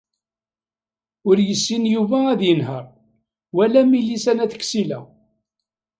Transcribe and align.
Ur 1.29 1.37
yessin 1.47 1.83
Yuba 1.93 2.17
ad 2.31 2.41
yenheṛ, 2.47 2.85
wala 3.55 3.81
Milisa 3.89 4.31
n 4.33 4.43
At 4.45 4.53
Ksila. 4.61 4.99